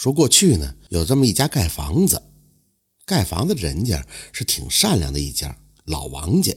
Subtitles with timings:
[0.00, 2.22] 说过去呢，有这么一家盖房子，
[3.04, 6.54] 盖房子的人家是挺善良的一家老王家。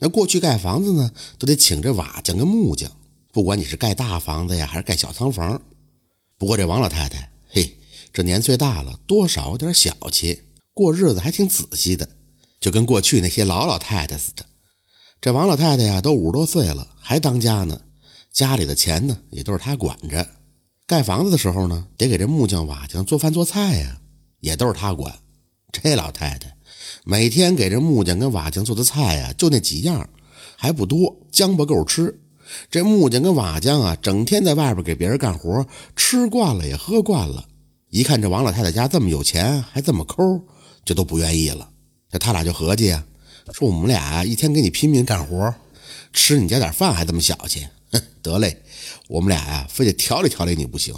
[0.00, 2.90] 那过去盖房子呢，都得请这瓦匠跟木匠，
[3.32, 5.62] 不管你是盖大房子呀，还是盖小仓房。
[6.38, 7.78] 不过这王老太太，嘿，
[8.12, 10.42] 这年岁大了，多少有点小气，
[10.74, 12.08] 过日子还挺仔细的，
[12.60, 14.44] 就跟过去那些老老太太似的。
[15.20, 17.80] 这王老太太呀，都五十多岁了，还当家呢，
[18.32, 20.28] 家里的钱呢，也都是她管着。
[20.90, 24.00] 盖房子的时候呢，得给这木匠、瓦匠做饭做菜呀，
[24.40, 25.14] 也都是他管。
[25.70, 26.52] 这老太太
[27.04, 30.10] 每天给这木匠跟瓦匠做的菜呀，就那几样，
[30.56, 32.18] 还不多，将不够吃。
[32.72, 35.64] 这木匠跟瓦匠啊，整天在外边给别人干活，
[35.94, 37.46] 吃惯了也喝惯了。
[37.90, 40.44] 一看这王老太太家这么有钱，还这么抠，
[40.84, 41.70] 就都不愿意了。
[42.10, 43.06] 这他俩就合计啊，
[43.52, 45.54] 说我们俩一天给你拼命干活，
[46.12, 47.64] 吃你家点饭还这么小气，
[48.22, 48.62] 得嘞。
[49.08, 50.94] 我们俩呀，非得调理调理你不行，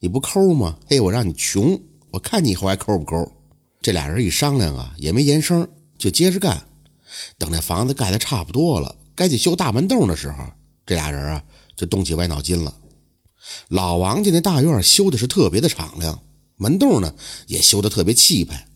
[0.00, 0.78] 你不抠吗？
[0.86, 3.32] 嘿，我让你穷，我看你以后还抠不抠？
[3.80, 6.66] 这俩人一商量啊，也没言声，就接着干。
[7.38, 10.44] 等那房子盖的差不多了，该去修大门洞的时候，
[10.84, 11.44] 这俩人啊
[11.76, 12.74] 就动起歪脑筋了。
[13.68, 16.20] 老王家那大院修的是特别的敞亮，
[16.56, 17.14] 门洞呢
[17.46, 18.68] 也修的特别气派。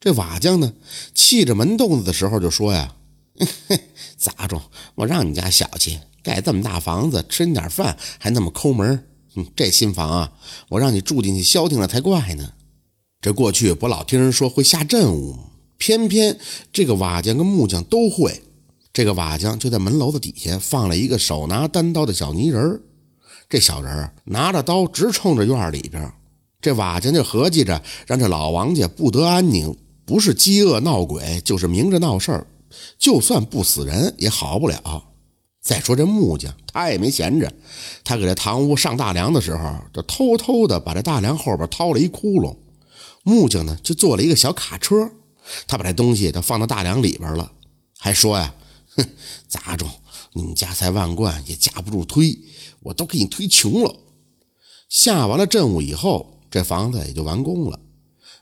[0.00, 0.72] 这瓦匠呢，
[1.14, 2.96] 砌着门洞子的时候就说呀
[4.16, 4.60] ：“咋着？
[4.96, 10.32] 我让你家小气。”盖这么大房子，吃你点饭还那么抠门嗯，这新房啊，
[10.70, 12.52] 我让你住进去消停了才怪呢。
[13.20, 15.44] 这过去不老听人说会下阵务吗？
[15.78, 16.36] 偏偏
[16.72, 18.42] 这个瓦匠跟木匠都会。
[18.92, 22.80] 这个瓦匠就在门楼子底下放了一个手拿单刀的小泥人儿
[23.48, 26.12] 这小人儿拿着刀直冲着院里边。
[26.60, 32.46] 这瓦匠就合计着让这老王家不得安宁，不是饥饿闹鬼，就是明着闹事儿，
[32.98, 35.04] 就算不死人也好不了。
[35.66, 37.52] 再说这木匠，他也没闲着。
[38.04, 42.56] 他给这堂屋上大梁的时候，就偷偷的把这大梁后边掏了一窟窿。
[43.24, 45.10] 木匠呢，就做了一个小卡车，
[45.66, 47.50] 他把这东西都放到大梁里边了，
[47.98, 48.54] 还说呀
[48.94, 49.04] ：“哼，
[49.48, 49.90] 杂种？
[50.34, 52.38] 你们家财万贯也架不住推，
[52.82, 53.96] 我都给你推穷了。”
[54.88, 57.80] 下完了阵务以后，这房子也就完工了。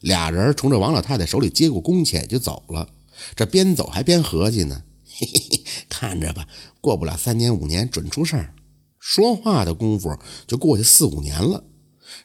[0.00, 2.86] 俩人从这王老太太手里接过工钱就走了。
[3.34, 4.82] 这边走还边合计呢。
[5.16, 5.64] 嘿嘿嘿，
[6.04, 6.46] 看着吧，
[6.82, 8.54] 过不了三年五年准出事儿。
[8.98, 10.14] 说话的功夫
[10.46, 11.64] 就过去四五年了。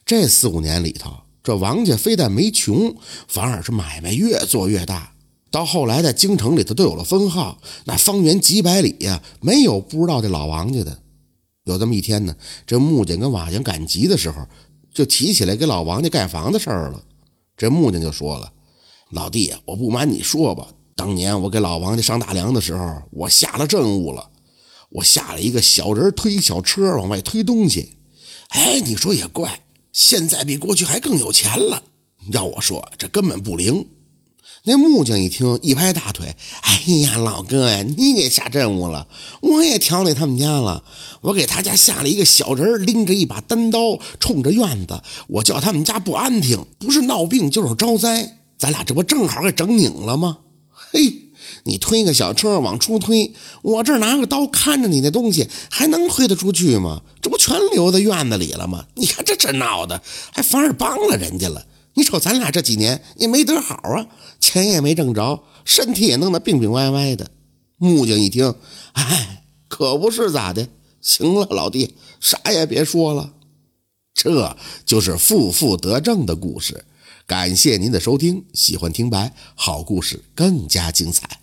[0.06, 2.94] 这四五年里头，这王家非但没穷，
[3.30, 5.14] 反而是买卖越做越大。
[5.50, 11.00] 到后来，在京城里头都有了分号，那方圆几百里呀，没有不知道这老王家的。
[11.64, 12.36] 有这么一天呢，
[12.68, 14.46] 这木匠跟瓦匠赶集的时候，
[14.94, 17.02] 就提起来给老王家盖房的事儿了。
[17.56, 18.52] 这木匠就说了
[19.12, 20.68] ：“老弟，我不瞒你说吧。”
[21.00, 24.28] 当年我给老王家上大梁的时候，我下了阵务了，
[24.90, 27.94] 我下了一个小人推小车往外推东西。
[28.50, 29.62] 哎，你说也怪，
[29.94, 31.84] 现在比过去还更有钱了。
[32.34, 33.88] 要我说，这根本不灵。
[34.66, 39.08] 那木匠一听，一拍大腿：“哎呀，老哥呀，你给下阵务了，
[39.40, 40.84] 我也调理他们家了。
[41.22, 48.40] 我给他家下了一个小人，拎着一把单刀，冲着院子，我叫他们家不安停，不是闹病就是招灾。
[48.58, 50.40] 咱俩这不正好给整拧了吗？”
[50.92, 51.30] 嘿，
[51.64, 57.02] 你推个小车往出推，我这拿个刀看着你那东西，还能推得出去吗？
[57.22, 58.86] 这不全留在院子里了吗？
[58.96, 60.02] 你看这这闹的，
[60.32, 61.66] 还反而帮了人家了。
[61.96, 64.08] 你瞅咱俩这几年也没得好啊，
[64.40, 67.30] 钱也没挣着，身体也弄得病病歪歪的。
[67.78, 68.56] 木匠一听，
[68.94, 70.68] 哎，可不是咋的？
[71.02, 73.34] 行了，老弟，啥也别说了。
[74.14, 76.84] 这就是负负得正的故事。
[77.30, 81.39] 感谢您的收听，喜欢听白好故事更加精彩。